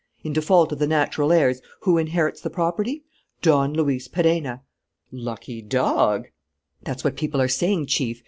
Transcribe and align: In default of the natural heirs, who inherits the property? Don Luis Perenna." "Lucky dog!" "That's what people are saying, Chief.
In 0.23 0.33
default 0.33 0.71
of 0.71 0.79
the 0.79 0.87
natural 0.87 1.31
heirs, 1.31 1.61
who 1.81 1.99
inherits 1.99 2.41
the 2.41 2.49
property? 2.49 3.03
Don 3.43 3.71
Luis 3.71 4.07
Perenna." 4.07 4.63
"Lucky 5.11 5.61
dog!" 5.61 6.25
"That's 6.81 7.03
what 7.03 7.15
people 7.15 7.39
are 7.39 7.47
saying, 7.47 7.85
Chief. 7.85 8.19